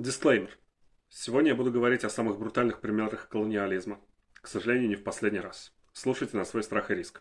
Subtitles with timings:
[0.00, 0.58] Дисклеймер.
[1.10, 4.00] Сегодня я буду говорить о самых брутальных примерах колониализма.
[4.32, 5.74] К сожалению, не в последний раз.
[5.92, 7.20] Слушайте на свой страх и риск.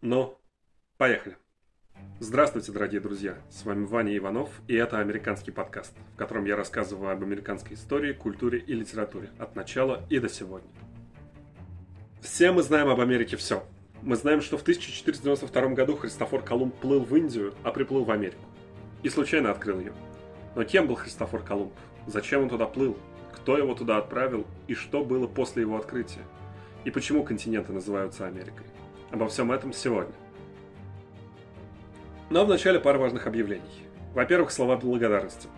[0.00, 0.36] Ну,
[0.96, 1.36] поехали.
[2.18, 3.40] Здравствуйте, дорогие друзья!
[3.48, 8.12] С вами Ваня Иванов, и это американский подкаст, в котором я рассказываю об американской истории,
[8.12, 10.68] культуре и литературе от начала и до сегодня.
[12.22, 13.64] Все мы знаем об Америке все.
[14.02, 18.42] Мы знаем, что в 1492 году Христофор Колумб плыл в Индию, а приплыл в Америку.
[19.02, 19.92] И случайно открыл ее.
[20.54, 21.72] Но кем был Христофор Колумб?
[22.06, 22.96] Зачем он туда плыл?
[23.32, 24.46] Кто его туда отправил?
[24.66, 26.22] И что было после его открытия?
[26.84, 28.66] И почему континенты называются Америкой?
[29.10, 30.14] Обо всем этом сегодня.
[32.30, 33.84] Но вначале пара важных объявлений.
[34.14, 35.48] Во-первых, слова благодарности.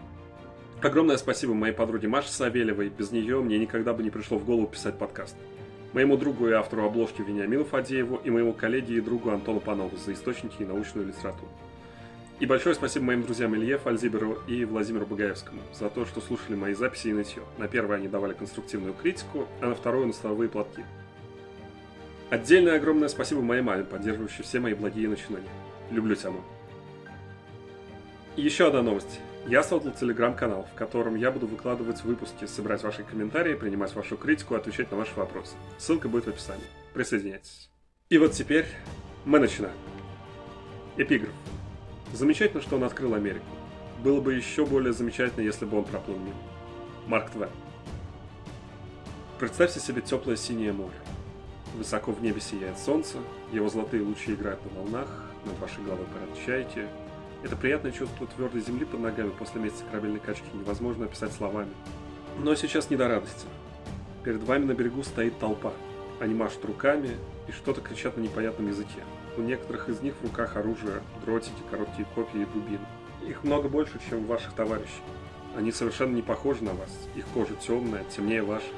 [0.83, 2.89] Огромное спасибо моей подруге Маше Савельевой.
[2.89, 5.36] Без нее мне никогда бы не пришло в голову писать подкаст.
[5.92, 10.12] Моему другу и автору обложки Вениамину Фадееву и моему коллеге и другу Антону Панову за
[10.12, 11.48] источники и научную литературу.
[12.41, 16.72] И большое спасибо моим друзьям Илье Фальзиберу и Владимиру Багаевскому за то, что слушали мои
[16.72, 17.42] записи и нытье.
[17.58, 20.84] На первое они давали конструктивную критику, а на вторую на столовые платки.
[22.31, 25.48] Отдельное огромное спасибо моей маме, поддерживающей все мои благие начинания.
[25.91, 26.44] Люблю тебя, мам.
[28.36, 29.19] Еще одна новость.
[29.47, 34.55] Я создал телеграм-канал, в котором я буду выкладывать выпуски, собирать ваши комментарии, принимать вашу критику,
[34.55, 35.56] отвечать на ваши вопросы.
[35.78, 36.66] Ссылка будет в описании.
[36.92, 37.69] Присоединяйтесь.
[38.11, 38.66] И вот теперь
[39.25, 39.75] мы начинаем.
[40.98, 41.33] Эпиграф.
[42.12, 43.47] Замечательно, что он открыл Америку.
[44.03, 46.37] Было бы еще более замечательно, если бы он проплыл мимо.
[47.06, 47.50] Марк Твен.
[49.39, 50.97] Представьте себе теплое синее море.
[51.75, 53.19] Высоко в небе сияет солнце,
[53.53, 55.09] его золотые лучи играют на волнах,
[55.45, 56.89] над вашей головой парят чайки,
[57.42, 61.70] это приятное чувство твердой земли под ногами после месяца корабельной качки невозможно описать словами.
[62.39, 63.47] Но сейчас не до радости.
[64.25, 65.72] Перед вами на берегу стоит толпа.
[66.20, 69.05] Они машут руками и что-то кричат на непонятном языке.
[69.39, 72.84] У некоторых из них в руках оружие, дротики, короткие копья и дубины.
[73.25, 75.00] Их много больше, чем ваших товарищей.
[75.56, 76.91] Они совершенно не похожи на вас.
[77.14, 78.72] Их кожа темная, темнее вашей.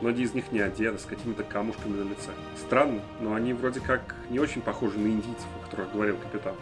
[0.00, 2.30] Многие из них не одеты, с какими-то камушками на лице.
[2.58, 6.56] Странно, но они вроде как не очень похожи на индийцев, о которых говорил капитан.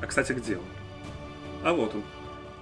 [0.00, 0.64] А кстати, где он?
[1.64, 2.02] А вот он.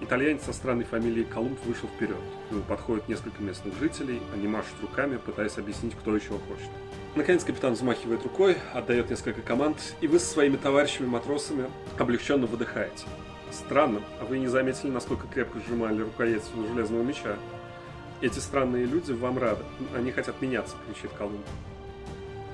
[0.01, 2.17] Итальянец со странной фамилией Колумб вышел вперед.
[2.49, 6.69] К нему подходят несколько местных жителей, они машут руками, пытаясь объяснить, кто еще хочет.
[7.15, 13.07] Наконец капитан взмахивает рукой, отдает несколько команд, и вы со своими товарищами-матросами облегченно выдыхаете.
[13.53, 17.37] Странно, а вы не заметили, насколько крепко сжимали рукоять железного меча?
[18.21, 19.63] Эти странные люди вам рады,
[19.95, 21.47] они хотят меняться, кричит Колумб.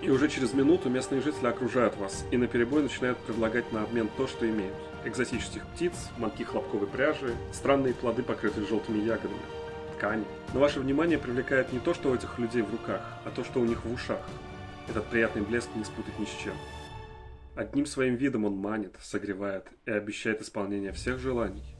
[0.02, 4.10] И уже через минуту местные жители окружают вас и на перебой начинают предлагать на обмен
[4.16, 4.74] то, что имеют
[5.04, 9.40] экзотических птиц, мотки хлопковой пряжи, странные плоды, покрытые желтыми ягодами,
[9.96, 10.24] ткани.
[10.54, 13.60] Но ваше внимание привлекает не то, что у этих людей в руках, а то, что
[13.60, 14.20] у них в ушах.
[14.88, 16.54] Этот приятный блеск не спутать ни с чем.
[17.56, 21.76] Одним своим видом он манит, согревает и обещает исполнение всех желаний.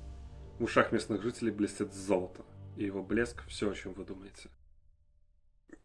[0.59, 2.45] В ушах местных жителей блестит золото,
[2.77, 4.51] и его блеск– все, о чем вы думаете.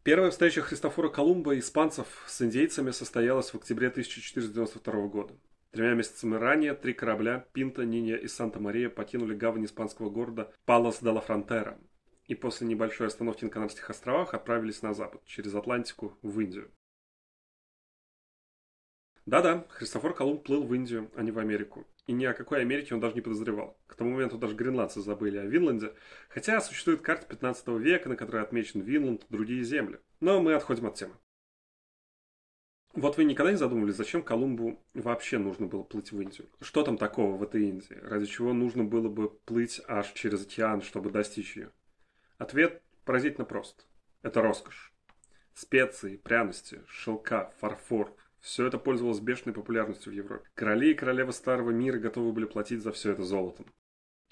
[0.03, 5.34] Первая встреча Христофора Колумба и испанцев с индейцами состоялась в октябре 1492 года.
[5.75, 11.09] Тремя месяцами ранее три корабля Пинта, Нинья и Санта-Мария покинули гавань испанского города Палас де
[11.09, 11.78] ла Фронтера
[12.28, 16.72] и после небольшой остановки на Канарских островах отправились на запад, через Атлантику, в Индию.
[19.25, 21.85] Да-да, Христофор Колумб плыл в Индию, а не в Америку.
[22.08, 23.78] И ни о какой Америке он даже не подозревал.
[23.88, 25.91] К тому моменту даже гренландцы забыли о Винланде,
[26.30, 30.00] хотя существует карта 15 века, на которой отмечен Винланд и другие земли.
[30.22, 31.16] Но мы отходим от темы.
[32.96, 36.48] Вот вы никогда не задумывались, зачем Колумбу вообще нужно было плыть в Индию?
[36.62, 38.00] Что там такого в этой Индии?
[38.02, 41.72] Ради чего нужно было бы плыть аж через океан, чтобы достичь ее?
[42.38, 43.86] Ответ поразительно прост.
[44.22, 44.94] Это роскошь.
[45.54, 50.48] Специи, пряности, шелка, фарфор– все это пользовалось бешеной популярностью в Европе.
[50.54, 53.66] Короли и королевы Старого Мира готовы были платить за все это золотом.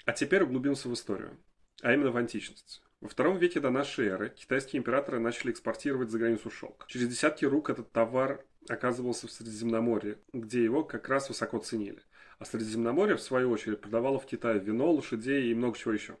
[0.06, 1.36] А теперь углубимся в историю,
[1.82, 2.82] а именно в античность.
[3.00, 6.86] Во втором веке до нашей эры китайские императоры начали экспортировать за границу шелк.
[6.88, 12.02] Через десятки рук этот товар оказывался в Средиземноморье, где его как раз высоко ценили.
[12.38, 16.16] А Средиземноморье, в свою очередь, продавало в Китае вино, лошадей и много чего еще.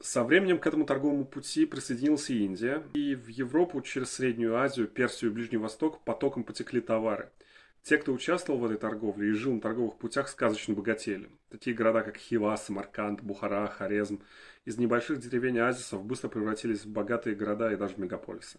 [0.00, 4.88] Со временем к этому торговому пути присоединилась и Индия, и в Европу через Среднюю Азию,
[4.88, 7.30] Персию и Ближний Восток потоком потекли товары.
[7.82, 11.30] Те, кто участвовал в этой торговле и жил на торговых путях, сказочно богатели.
[11.50, 14.22] Такие города, как Хива, Самарканд, Бухара, Хорезм,
[14.64, 18.58] из небольших деревень оазисов быстро превратились в богатые города и даже мегаполисы.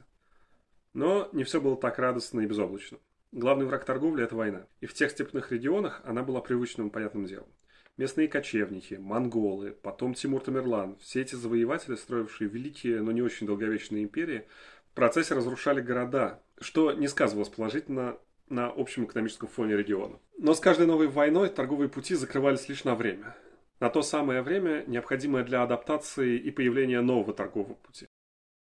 [0.93, 2.97] Но не все было так радостно и безоблачно.
[3.31, 4.67] Главный враг торговли– это война.
[4.81, 7.47] И в тех степных регионах она была привычным и понятным делом.
[7.95, 14.03] Местные кочевники, монголы, потом Тимур Тамерлан, все эти завоеватели, строившие великие, но не очень долговечные
[14.03, 14.47] империи,
[14.91, 18.17] в процессе разрушали города, что не сказывалось положительно
[18.49, 20.19] на общем экономическом фоне региона.
[20.37, 23.37] Но с каждой новой войной торговые пути закрывались лишь на время.
[23.79, 28.07] На то самое время необходимое для адаптации и появления нового торгового пути.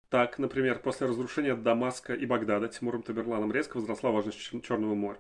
[0.09, 5.19] Так, например, после разрушения Дамаска и Багдада Тимуром Таберланом резко возросла важность Черного моря.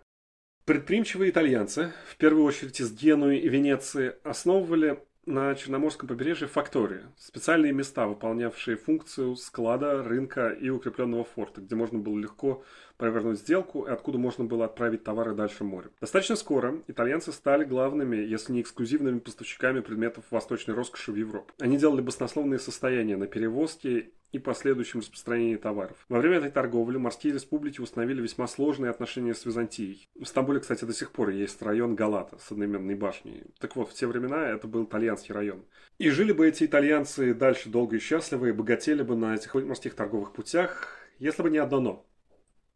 [0.65, 7.73] Предприимчивые итальянцы, в первую очередь из Генуи и Венеции, основывали на Черноморском побережье фактории, специальные
[7.73, 12.63] места, выполнявшие функцию склада, рынка и укрепленного форта, где можно было легко
[12.95, 15.91] провернуть сделку и откуда можно было отправить товары дальше морем.
[15.99, 21.53] Достаточно скоро итальянцы стали главными, если не эксклюзивными поставщиками предметов восточной роскоши в Европу.
[21.59, 25.97] Они делали баснословные состояния на перевозке и последующем распространении товаров.
[26.09, 30.07] Во время этой торговли морские республики установили весьма сложные отношения с Византией.
[30.15, 33.43] В Стамбуле, кстати, до сих пор есть район Галата с одноименной башней.
[33.59, 35.63] Так вот, в те времена это был итальянский район.
[35.97, 39.95] И жили бы эти итальянцы дальше долго и счастливо, и богатели бы на этих морских
[39.95, 40.89] торговых путях,
[41.19, 42.05] если бы не одно «но».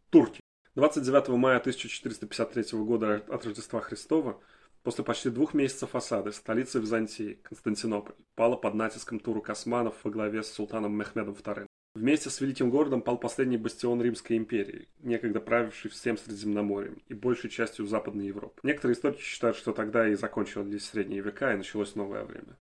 [0.09, 0.41] Турки.
[0.75, 4.41] 29 мая 1453 года от Рождества Христова
[4.83, 10.41] После почти двух месяцев осады столица Византии, Константинополь, пала под натиском турок османов во главе
[10.41, 11.67] с султаном Мехмедом II.
[11.93, 17.49] Вместе с великим городом пал последний бастион Римской империи, некогда правивший всем Средиземноморьем и большей
[17.49, 18.59] частью Западной Европы.
[18.63, 22.57] Некоторые историки считают, что тогда и закончились средние века и началось новое время.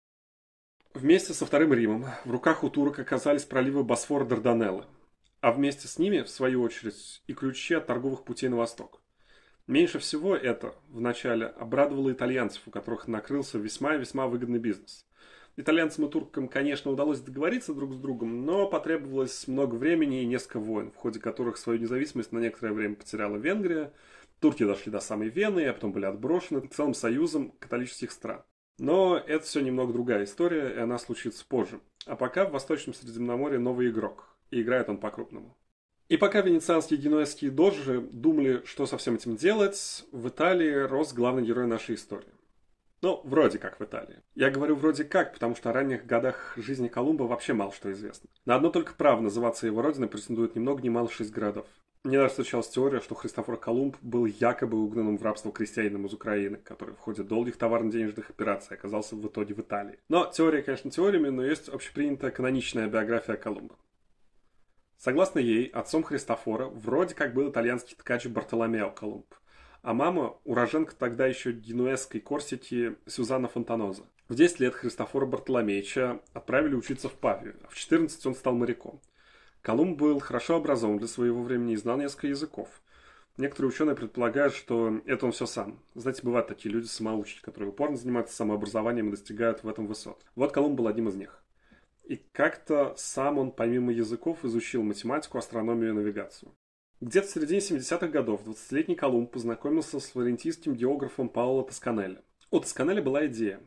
[0.93, 4.85] Вместе со Вторым Римом в руках у турок оказались проливы Босфора Дарданеллы,
[5.41, 9.01] а вместе с ними, в свою очередь, и ключи от торговых путей на восток.
[9.67, 15.07] Меньше всего это вначале обрадовало итальянцев, у которых накрылся весьма и весьма выгодный бизнес.
[15.57, 20.59] Итальянцам и туркам, конечно, удалось договориться друг с другом, но потребовалось много времени и несколько
[20.59, 23.93] войн, в ходе которых свою независимость на некоторое время потеряла Венгрия,
[24.39, 28.43] турки дошли до самой Вены, а потом были отброшены целым союзом католических стран.
[28.79, 31.81] Но это все немного другая история, и она случится позже.
[32.07, 35.57] А пока в Восточном Средиземноморье новый игрок, и играет он по-крупному.
[36.11, 41.13] И пока венецианские и генуэзские дожи думали, что со всем этим делать, в Италии рос
[41.13, 42.33] главный герой нашей истории.
[43.01, 44.17] Ну, вроде как в Италии.
[44.35, 48.29] Я говорю вроде как, потому что о ранних годах жизни Колумба вообще мало что известно.
[48.45, 51.67] На одно только право называться его родиной претендует ни много ни мало шесть городов.
[52.03, 56.57] Мне даже встречалась теория, что Христофор Колумб был якобы угнанным в рабство крестьянином из Украины,
[56.57, 60.01] который в ходе долгих товарно-денежных операций оказался в итоге в Италии.
[60.09, 63.77] Но теория, конечно, теориями, но есть общепринятая каноничная биография Колумба.
[65.01, 69.35] Согласно ей, отцом Христофора вроде как был итальянский ткач Бартоломео Колумб,
[69.81, 74.03] а мама– уроженка тогда еще генуэзской Корсики Сюзанна Фонтаноза.
[74.29, 79.01] В 10 лет Христофора Бартоломеича отправили учиться в Павию, а в 14 он стал моряком.
[79.63, 82.69] Колумб был хорошо образован для своего времени и знал несколько языков.
[83.39, 85.81] Некоторые ученые предполагают, что это он все сам.
[85.95, 90.23] Знаете, бывают такие люди-самоучки, которые упорно занимаются самообразованием и достигают в этом высот.
[90.35, 91.43] Вот Колумб был одним из них.
[92.11, 96.53] И как-то сам он, помимо языков, изучил математику, астрономию и навигацию.
[97.01, 102.21] Где-то в середине 70-х годов 20-летний Колумб познакомился с флорентийским географом Паоло Тосканелли.
[102.51, 103.61] У Тосканелли была идея.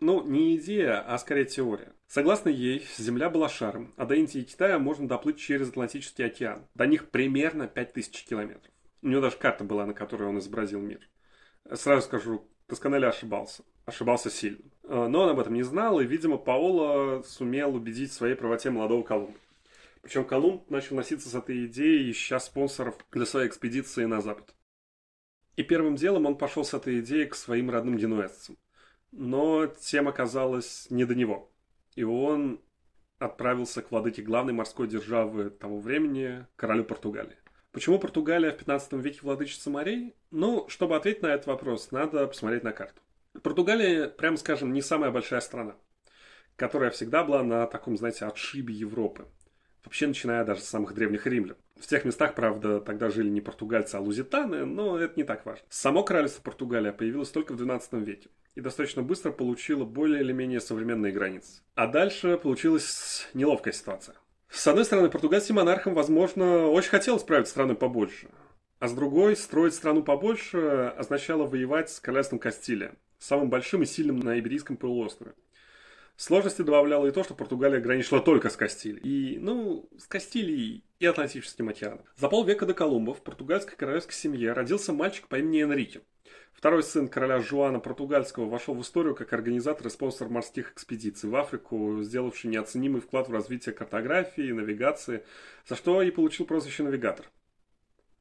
[0.00, 1.94] Ну, не идея, а скорее теория.
[2.08, 6.66] Согласно ей, Земля была шаром, а до Индии и Китая можно доплыть через Атлантический океан.
[6.74, 8.74] До них примерно 5000 километров.
[9.00, 11.08] У него даже карта была, на которой он изобразил мир.
[11.72, 14.60] Сразу скажу, Тосканелли ошибался ошибался сильно.
[14.84, 18.70] Э, но он об этом не знал, и, видимо, Паоло сумел убедить в своей правоте
[18.70, 19.38] молодого Колумба.
[20.02, 24.54] Причем Колумб начал носиться с этой идеей, ища спонсоров для своей экспедиции на запад.
[25.56, 28.58] И первым делом он пошел с этой идеей к своим родным генуэзцам.
[29.10, 31.50] Но тем оказалось не до него.
[31.94, 32.60] И он
[33.18, 37.38] отправился к владыке главной морской державы того времени, королю Португалии.
[37.72, 40.14] Почему Португалия в 15 веке владычица морей?
[40.30, 43.00] Ну, чтобы ответить на этот вопрос, надо посмотреть на карту.
[43.42, 45.76] Португалия, прямо скажем, не самая большая страна,
[46.56, 49.26] которая всегда была на таком, знаете, отшибе Европы.
[49.84, 51.56] Вообще, начиная даже с самых древних римлян.
[51.76, 55.64] В тех местах, правда, тогда жили не португальцы, а лузитаны, но это не так важно.
[55.68, 60.60] Само королевство Португалия появилось только в XII веке и достаточно быстро получило более или менее
[60.60, 61.60] современные границы.
[61.74, 64.16] А дальше получилась неловкая ситуация.
[64.48, 68.28] С одной стороны, португальским монархам, возможно, очень хотелось править страной побольше.
[68.78, 74.20] А с другой, строить страну побольше означало воевать с королевством Кастилия, самым большим и сильным
[74.20, 75.34] на Иберийском полуострове.
[76.16, 79.34] Сложности добавляло и то, что Португалия граничила только с Кастилией.
[79.34, 82.00] И, ну, с Кастилией и Атлантическим океаном.
[82.16, 86.00] За полвека до Колумба в португальской королевской семье родился мальчик по имени Энрике.
[86.54, 91.36] Второй сын короля Жуана Португальского вошел в историю как организатор и спонсор морских экспедиций в
[91.36, 95.22] Африку, сделавший неоценимый вклад в развитие картографии и навигации,
[95.68, 97.26] за что и получил прозвище «навигатор».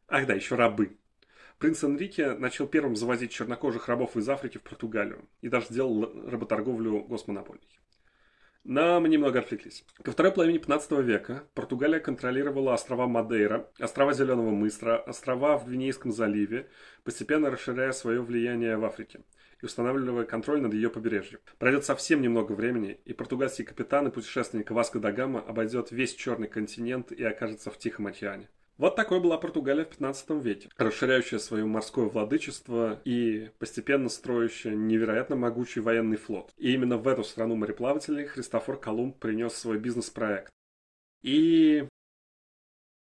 [0.10, 0.98] Ах да, еще рабы.
[1.58, 7.00] Принц Энрике начал первым завозить чернокожих рабов из Африки в Португалию и даже сделал работорговлю
[7.04, 7.80] госмонополией.
[8.66, 9.86] Но мы немного отвлеклись.
[10.02, 16.12] Ко второй половине 15 века Португалия контролировала острова Мадейра, острова Зеленого мысра, острова в Гвинейском
[16.12, 16.68] заливе,
[17.04, 19.22] постепенно расширяя свое влияние в Африке
[19.62, 21.42] и устанавливая контроль над ее побережьем.
[21.60, 26.48] Пройдет совсем немного времени, и португальский капитан и путешественник Васко да Гама обойдет весь черный
[26.48, 28.50] континент и окажется в Тихом океане.
[28.78, 35.38] Вот такой была Португалия в 15 веке, расширяющая свое морское владычество и постепенно строящая невероятно
[35.38, 36.52] могучий военный флот.
[36.58, 40.52] И именно в эту страну мореплавателей Христофор Колумб принес свой бизнес-проект.
[41.22, 41.88] И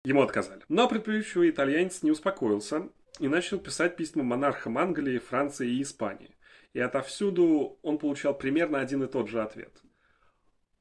[0.04, 0.62] ему отказали.
[0.68, 2.88] Но предприимчивый итальянец не успокоился
[3.20, 6.34] и начал писать письма монархам Англии, Франции и Испании.
[6.72, 9.82] И отовсюду он получал примерно один и тот же ответ.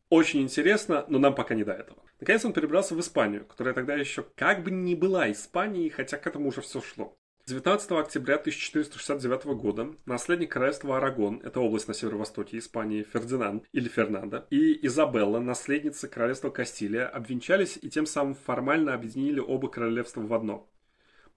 [0.09, 2.01] Очень интересно, но нам пока не до этого.
[2.19, 6.25] Наконец он перебрался в Испанию, которая тогда еще как бы не была Испанией, хотя к
[6.25, 7.17] этому уже все шло.
[7.47, 14.45] 19 октября 1469 года наследник королевства Арагон, это область на северо-востоке Испании, Фердинанд или Фернандо,
[14.49, 20.69] и Изабелла, наследница королевства Кастилия, обвенчались и тем самым формально объединили оба королевства в одно.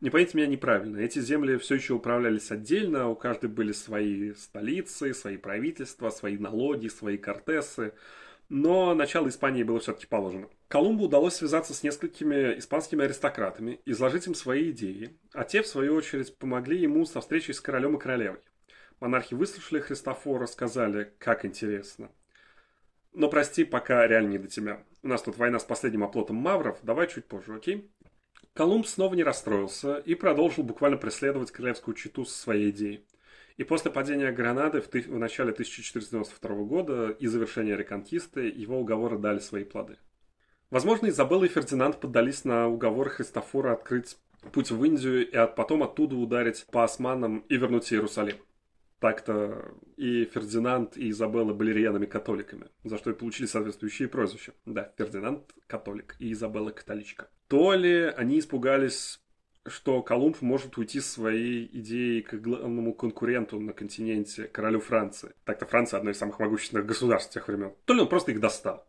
[0.01, 5.15] Не поймите меня неправильно, эти земли все еще управлялись отдельно, у каждой были свои столицы,
[5.15, 7.93] свои правительства, свои налоги, свои кортесы,
[8.51, 10.49] но начало Испании было все-таки положено.
[10.69, 15.95] Колумбу удалось связаться с несколькими испанскими аристократами, изложить им свои идеи, а те, в свою
[15.95, 18.41] очередь, помогли ему со встречей с королем и королевой.
[18.99, 22.11] Монархи выслушали Христофора, сказали, как интересно.
[23.13, 24.85] Но прости, пока реально не до тебя.
[25.03, 27.89] У нас тут война с последним оплотом мавров, давай чуть позже, окей?
[28.53, 33.07] Колумб снова не расстроился и продолжил буквально преследовать королевскую читу со своей идеей.
[33.61, 39.39] И после падения Гранады в, в начале 1492 года и завершения реконкисты его уговоры дали
[39.39, 39.99] свои плоды.
[40.71, 44.17] Возможно, Изабелла и Фердинанд поддались на уговоры Христофора открыть
[44.53, 48.37] путь в Индию и от, потом оттуда ударить по османам и вернуть Иерусалим.
[48.99, 54.55] Так-то и Фердинанд, и Изабелла были рьяными католиками, за что и получили соответствующие прозвища.
[54.65, 57.29] Да, Фердинанд– католик, и Изабелла– католичка.
[57.49, 59.21] То ли они испугались
[59.67, 65.33] что Колумб может уйти с своей идеей к главному конкуренту на континенте, королю Франции.
[65.45, 67.75] Так-то Франция одно из самых могущественных государств тех времен.
[67.85, 68.87] То ли он просто их достал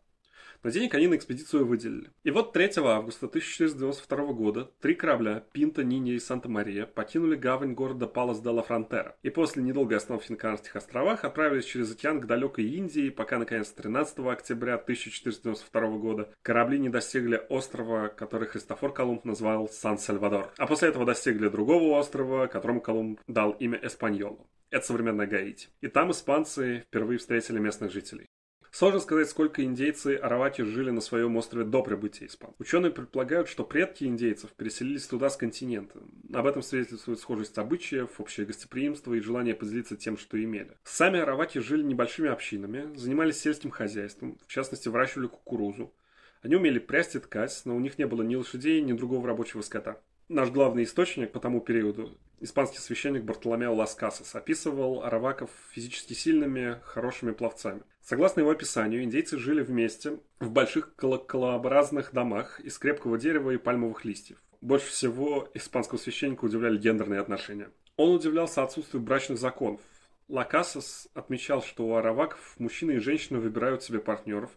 [0.62, 2.10] но денег они на экспедицию выделили.
[2.24, 8.06] И вот 3 августа 1492 года три корабля Пинта, Нинья и Санта-Мария покинули гавань города
[8.06, 12.26] Палас де ла Фронтера и после недолгой остановки на Канарских островах отправились через океан к
[12.26, 19.24] далекой Индии, пока наконец 13 октября 1492 года корабли не достигли острова, который Христофор Колумб
[19.24, 20.52] назвал Сан-Сальвадор.
[20.58, 24.46] А после этого достигли другого острова, которому Колумб дал имя Эспаньолу.
[24.70, 25.68] Это современная Гаити.
[25.82, 28.26] И там испанцы впервые встретили местных жителей.
[28.72, 32.58] Сложно сказать, сколько индейцы Аравати жили на своем острове до прибытия испанцев.
[32.58, 36.00] Ученые предполагают, что предки индейцев переселились туда с континента.
[36.32, 40.78] Об этом свидетельствует схожесть обычаев, общее гостеприимство и желание поделиться тем, что имели.
[40.84, 45.92] Сами Аравати жили небольшими общинами, занимались сельским хозяйством, в частности выращивали кукурузу.
[46.40, 49.60] Они умели прясть и ткать, но у них не было ни лошадей, ни другого рабочего
[49.60, 50.00] скота.
[50.30, 56.80] Наш главный источник по тому периоду, испанский священник Бартоломео Лас Касас, описывал араваков физически сильными,
[56.84, 57.82] хорошими пловцами.
[58.02, 64.04] Согласно его описанию, индейцы жили вместе в больших колоколообразных домах из крепкого дерева и пальмовых
[64.04, 64.38] листьев.
[64.60, 67.70] Больше всего испанского священника удивляли гендерные отношения.
[67.96, 69.80] Он удивлялся отсутствию брачных законов.
[70.28, 74.50] Лакасас отмечал, что у араваков мужчины и женщины выбирают себе партнеров,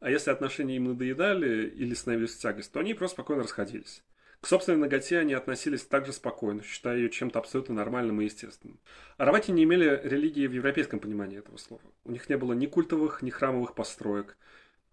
[0.00, 4.02] а если отношения им надоедали или становились в тягость, то они просто спокойно расходились.
[4.42, 8.80] К собственной ноготе они относились также спокойно, считая ее чем-то абсолютно нормальным и естественным.
[9.16, 11.80] Аравати не имели религии в европейском понимании этого слова.
[12.04, 14.36] У них не было ни культовых, ни храмовых построек.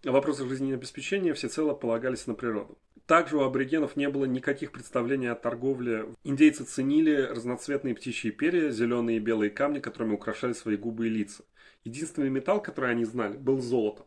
[0.04, 2.78] Вопросы жизнеобеспечения всецело полагались на природу.
[3.08, 6.06] Также у аборигенов не было никаких представлений о торговле.
[6.24, 11.44] Индейцы ценили разноцветные птичьи перья, зеленые и белые камни, которыми украшали свои губы и лица.
[11.84, 14.06] Единственный металл, который они знали, был золото.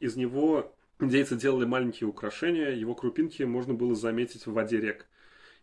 [0.00, 5.08] Из него Индейцы делали маленькие украшения, его крупинки можно было заметить в воде рек.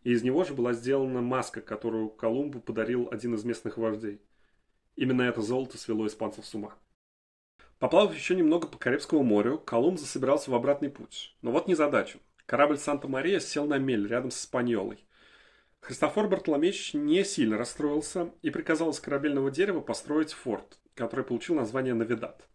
[0.04, 4.20] И из него же была сделана маска, которую Колумбу подарил один из местных вождей.
[4.98, 6.76] Именно это золото свело испанцев с ума.
[7.80, 11.34] Поплавав еще немного по Карибскому морю, Колумб засобирался в обратный путь.
[11.42, 12.20] Но вот незадача.
[12.46, 15.06] Корабль Санта-Мария сел на мель рядом с Испаньолой.
[15.80, 21.94] Христофор Бартоломеич не сильно расстроился и приказал из корабельного дерева построить форт, который получил название
[21.94, 22.46] Навидат.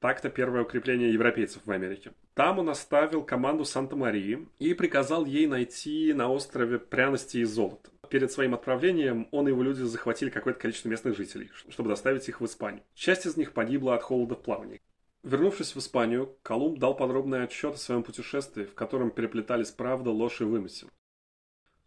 [0.00, 2.12] Так-то первое укрепление европейцев в Америке.
[2.32, 7.90] Там он оставил команду Санта-Марии и приказал ей найти на острове пряности и золото.
[8.08, 12.40] Перед своим отправлением он и его люди захватили какое-то количество местных жителей, чтобы доставить их
[12.40, 12.82] в Испанию.
[12.94, 14.80] Часть из них погибла от холода в плавании.
[15.22, 20.40] Вернувшись в Испанию, Колумб дал подробный отчет о своем путешествии, в котором переплетались правда, ложь
[20.40, 20.88] и вымысел.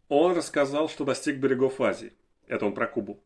[0.08, 2.14] Он рассказал, что достиг берегов Азии.
[2.46, 3.24] Это он про Кубу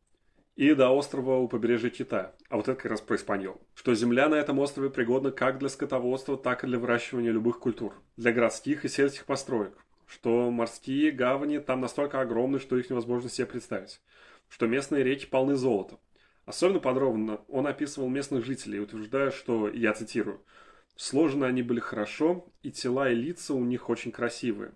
[0.58, 2.34] и до острова у побережья Китая.
[2.50, 3.62] А вот это как раз про Испаньол.
[3.76, 7.94] Что земля на этом острове пригодна как для скотоводства, так и для выращивания любых культур.
[8.18, 9.78] Для городских и сельских построек.
[10.08, 14.02] Что морские гавани там настолько огромны, что их невозможно себе представить.
[14.50, 16.00] Что местные реки полны золота.
[16.46, 20.42] Особенно подробно он описывал местных жителей, утверждая, что, я цитирую,
[20.96, 24.72] «Сложены они были хорошо, и тела и лица у них очень красивые.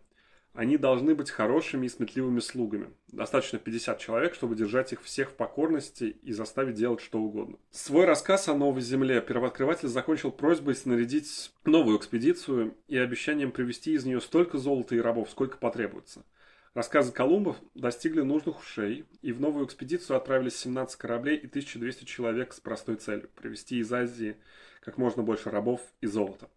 [0.53, 2.89] Они должны быть хорошими и сметливыми слугами.
[3.07, 7.57] Достаточно 50 человек, чтобы держать их всех в покорности и заставить делать что угодно.
[7.71, 14.03] Свой рассказ о Новой Земле первооткрыватель закончил просьбой снарядить новую экспедицию и обещанием привезти из
[14.03, 16.25] нее столько золота и рабов, сколько потребуется.
[16.73, 22.53] Рассказы Колумба достигли нужных ушей, и в новую экспедицию отправились 17 кораблей и 1200 человек
[22.53, 24.37] с простой целью– привезти из Азии
[24.81, 26.49] как можно больше рабов и золота.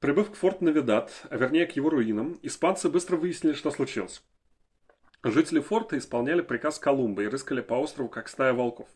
[0.00, 4.22] Прибыв к форту Навидат, а вернее к его руинам, испанцы быстро выяснили, что случилось.
[5.24, 8.88] Жители форта исполняли приказ Колумба и рыскали по острову, как стая волков,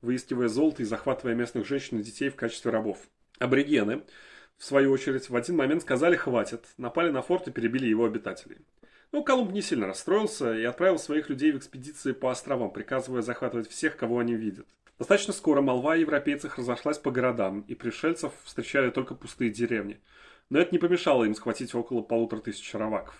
[0.00, 2.98] выискивая золото и захватывая местных женщин и детей в качестве рабов.
[3.38, 4.02] Аборигены,
[4.56, 8.58] в свою очередь, в один момент сказали «хватит», напали на форт и перебили его обитателей.
[9.12, 13.68] Но Колумб не сильно расстроился и отправил своих людей в экспедиции по островам, приказывая захватывать
[13.68, 14.66] всех, кого они видят.
[14.98, 20.00] Достаточно скоро молва о европейцах разошлась по городам, и пришельцев встречали только пустые деревни–
[20.50, 23.14] но это не помешало им схватить около полутора тысяч раваков.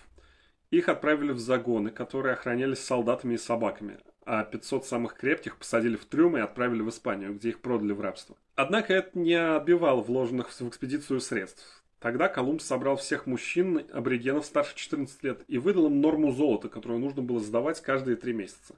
[0.69, 6.05] Их отправили в загоны, которые охранялись солдатами и собаками, а 500 самых крепких посадили в
[6.05, 8.35] трюмы и отправили в Испанию, где их продали в рабство.
[8.55, 11.83] Однако это не отбивало вложенных в экспедицию средств.
[11.99, 16.99] Тогда Колумб собрал всех мужчин, аборигенов старше 14 лет, и выдал им норму золота, которую
[16.99, 18.75] нужно было сдавать каждые три месяца.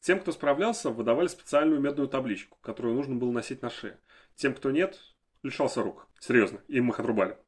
[0.00, 3.98] Тем, кто справлялся, выдавали специальную медную табличку, которую нужно было носить на шее.
[4.36, 5.00] Тем, кто нет,
[5.42, 6.06] лишался рук.
[6.20, 7.38] Серьезно, им их отрубали.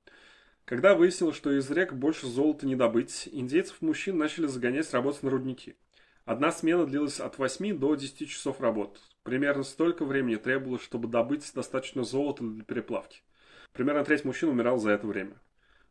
[0.66, 5.76] Когда выяснилось, что из рек больше золота не добыть, индейцев-мужчин начали загонять работать на рудники.
[6.24, 9.00] Одна смена длилась от 8 до 10 часов работ.
[9.22, 13.22] Примерно столько времени требовалось, чтобы добыть достаточно золота для переплавки.
[13.72, 15.40] Примерно треть мужчин умирал за это время.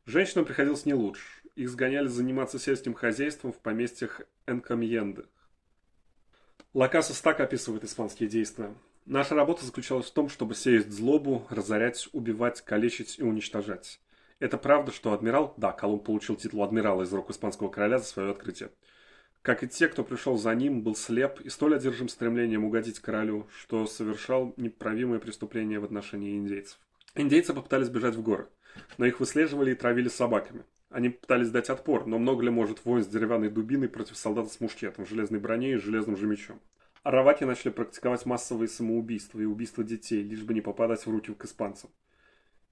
[0.05, 1.24] Женщинам приходилось не лучше.
[1.55, 5.25] Их сгоняли заниматься сельским хозяйством в поместьях Энкамьенды.
[6.74, 8.75] Лакасос так описывает испанские действия.
[9.05, 14.01] Наша работа заключалась в том, чтобы сеять злобу, разорять, убивать, калечить и уничтожать.
[14.39, 15.54] Это правда, что адмирал...
[15.58, 18.69] Да, Колумб получил титул адмирала из рук испанского короля за свое открытие.
[19.41, 23.48] Как и те, кто пришел за ним, был слеп и столь одержим стремлением угодить королю,
[23.56, 26.80] что совершал неправимое преступление в отношении индейцев.
[27.13, 28.48] Индейцы попытались бежать в горы,
[28.98, 30.63] но их выслеживали и травили собаками.
[30.89, 34.60] Они пытались дать отпор, но много ли может воин с деревянной дубиной против солдата с
[34.60, 36.60] мушкетом, железной броней и железным же мечом?
[37.04, 41.45] Араваки начали практиковать массовые самоубийства и убийства детей, лишь бы не попадать в руки к
[41.45, 41.91] испанцам.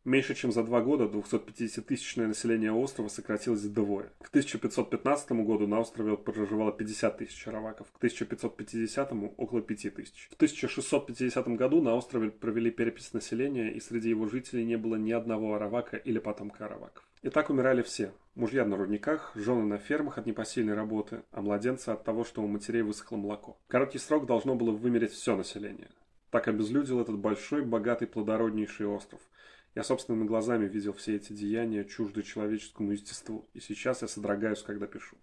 [0.05, 4.11] Меньше чем за два года 250-тысячное население острова сократилось вдвое.
[4.21, 10.27] К 1515 году на острове проживало 50 тысяч араваков, к 1550– около 5 тысяч.
[10.29, 15.13] В 1650 году на острове провели перепись населения, и среди его жителей не было ни
[15.13, 17.07] одного аравака или потомка араваков.
[17.21, 18.11] И так умирали все.
[18.35, 22.47] Мужья на рудниках, жены на фермах от непосильной работы, а младенцы от того, что у
[22.47, 23.57] матерей высохло молоко.
[23.67, 25.87] В короткий срок должно было вымереть все население.
[26.29, 29.21] Так обезлюдил этот большой, богатый, плодороднейший остров–
[29.75, 34.85] я собственными глазами видел все эти деяния, чуждые человеческому естеству, и сейчас я содрогаюсь, когда
[34.85, 35.17] пишу.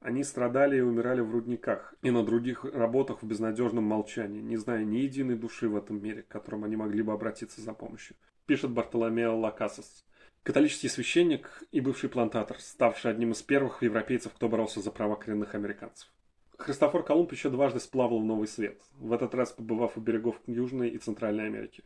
[0.00, 4.84] Они страдали и умирали в рудниках и на других работах в безнадежном молчании, не зная
[4.84, 8.16] ни единой души в этом мире, к которому они могли бы обратиться за помощью.
[8.46, 10.04] Пишет Бартоломео Лакасос.
[10.44, 15.54] Католический священник и бывший плантатор, ставший одним из первых европейцев, кто боролся за права коренных
[15.54, 16.08] американцев.
[16.56, 20.88] Христофор Колумб еще дважды сплавал в Новый Свет, в этот раз побывав у берегов Южной
[20.88, 21.82] и Центральной Америки.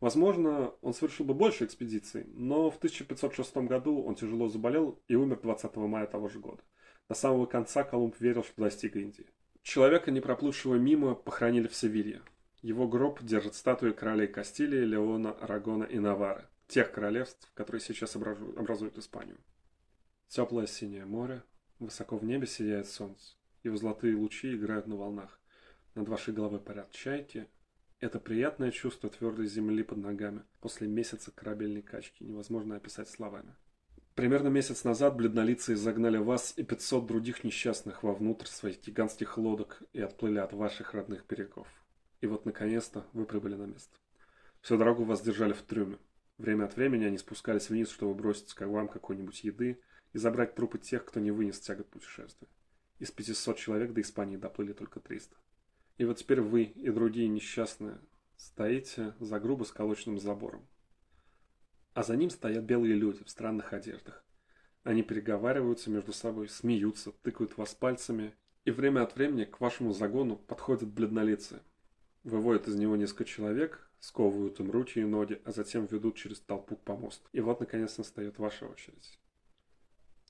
[0.00, 5.40] Возможно, он совершил бы больше экспедиций, но в 1506 году он тяжело заболел и умер
[5.42, 6.62] 20 мая того же года.
[7.08, 9.26] До самого конца Колумб верил, что достиг Индии.
[9.62, 12.22] Человека, не проплывшего мимо, похоронили в Севилье.
[12.62, 18.96] Его гроб держит статуи королей Кастилии, Леона, Арагона и Навары, тех королевств, которые сейчас образуют
[18.96, 19.38] Испанию.
[20.28, 21.42] Теплое синее море,
[21.78, 23.34] высоко в небе сияет солнце,
[23.64, 25.40] его золотые лучи играют на волнах.
[25.94, 27.48] Над вашей головой парят чайки,
[28.00, 33.54] это приятное чувство твердой земли под ногами после месяца корабельной качки невозможно описать словами.
[34.14, 40.00] Примерно месяц назад бледнолицые загнали вас и 500 других несчастных вовнутрь своих гигантских лодок и
[40.00, 41.68] отплыли от ваших родных берегов.
[42.20, 43.96] И вот, наконец-то, вы прибыли на место.
[44.60, 45.98] Всю дорогу вас держали в трюме.
[46.38, 49.80] Время от времени они спускались вниз, чтобы бросить к вам какой-нибудь еды
[50.12, 52.48] и забрать трупы тех, кто не вынес тягот путешествия.
[52.98, 55.36] Из 500 человек до Испании доплыли только 300.
[56.00, 57.98] И вот теперь вы и другие несчастные
[58.34, 60.66] стоите за грубо сколоченным забором.
[61.92, 64.24] А за ним стоят белые люди в странных одеждах.
[64.82, 68.34] Они переговариваются между собой, смеются, тыкают вас пальцами
[68.64, 71.60] И время от времени к вашему загону подходят бледнолицые.
[72.24, 76.76] Выводят из него несколько человек, сковывают им руки и ноги, а затем ведут через толпу
[76.76, 77.28] к помосту.
[77.32, 79.18] И вот, наконец, настает ваша очередь.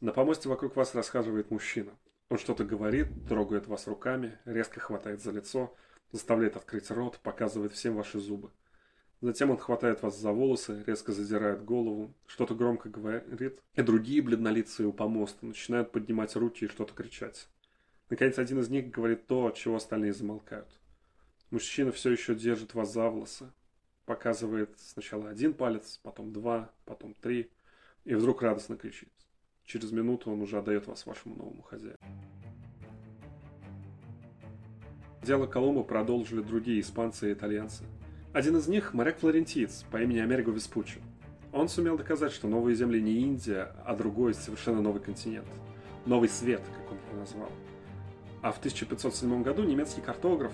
[0.00, 1.96] На помосте вокруг вас расхаживает мужчина.
[2.30, 5.74] Он что-то говорит, трогает вас руками, резко хватает за лицо,
[6.12, 8.52] заставляет открыть рот, показывает всем ваши зубы.
[9.20, 14.86] Затем он хватает вас за волосы, резко задирает голову, что-то громко говорит, и другие бледнолицые
[14.86, 17.48] у помоста начинают поднимать руки и что-то кричать.
[18.08, 20.68] Наконец, один из них говорит то, от чего остальные замолкают.
[21.50, 23.50] Мужчина все еще держит вас за волосы,
[24.06, 27.50] показывает сначала один палец, потом два, потом три,
[28.04, 29.10] и вдруг радостно кричит.
[29.70, 31.98] Через минуту он уже отдает вас вашему новому хозяину.
[35.22, 37.84] Дело Колумба продолжили другие испанцы и итальянцы–
[38.32, 41.00] один из них– моряк-флорентиец по имени Америго Веспуччи.
[41.52, 45.48] Он сумел доказать, что новые земли не Индия, а другой, совершенно новый континент.
[46.06, 47.50] Новый свет, как он его назвал.
[48.40, 50.52] А в 1507 году немецкий картограф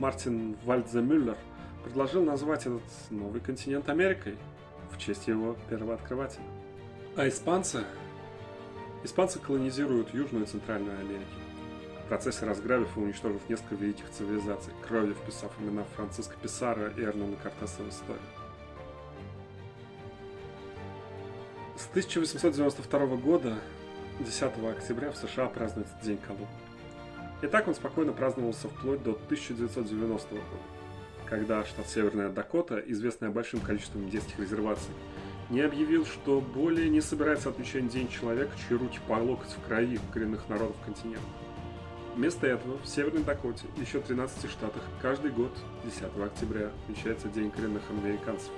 [0.00, 1.36] Мартин Вальдземюллер
[1.84, 4.36] предложил назвать этот новый континент Америкой
[4.90, 6.44] в честь его первооткрывателя.
[7.14, 7.84] А испанцы?
[9.04, 11.26] Испанцы колонизируют Южную и Центральную Америку
[12.12, 17.82] процессе разграбив и уничтожив несколько великих цивилизаций, кровью вписав имена Франциско Писаро и Эрнона Кортеса
[17.82, 18.20] в историю.
[21.78, 23.54] С 1892 года,
[24.20, 26.46] 10 октября, в США празднуется День Колумба.
[27.40, 30.44] И так он спокойно праздновался вплоть до 1990 года,
[31.24, 34.92] когда штат Северная Дакота, известная большим количеством детских резерваций,
[35.52, 40.00] не объявил, что более не собирается отмечать День человека, чьи руки по локоть в крови
[40.10, 41.20] коренных народов континента.
[42.16, 45.52] Вместо этого в Северной Дакоте и еще 13 штатах каждый год
[45.84, 48.50] 10 октября отмечается День коренных американцев.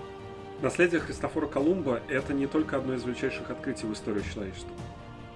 [0.63, 4.71] Наследие Христофора Колумба– это не только одно из величайших открытий в истории человечества.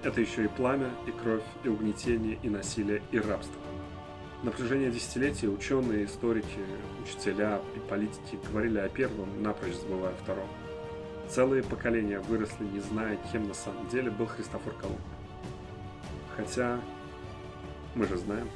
[0.01, 3.61] Это еще и пламя, и кровь, и угнетение, и насилие, и рабство.
[4.43, 6.47] На протяжении десятилетий ученые, историки,
[7.03, 10.47] учителя и политики говорили о первом, напрочь забывая о втором.
[11.29, 14.99] Целые поколения выросли, не зная, кем на самом деле был Христофор Колумб.
[16.35, 16.79] Хотя
[17.93, 18.49] мы же знаем.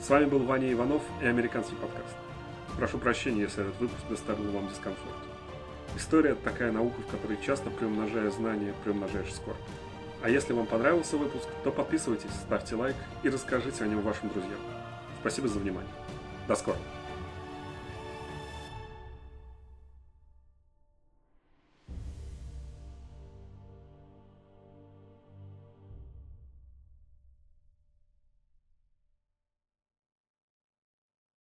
[0.00, 2.16] С вами был Ваня Иванов и Американский подкаст.
[2.76, 5.14] Прошу прощения, если этот выпуск доставил вам дискомфорт.
[5.96, 9.56] История– такая наука, в которой часто приумножая знания, приумножаешь скорбь.
[10.20, 14.58] А если вам понравился выпуск, то подписывайтесь, ставьте лайк и расскажите о нем вашим друзьям.
[15.20, 16.03] Спасибо за внимание.
[16.48, 16.82] До скорого.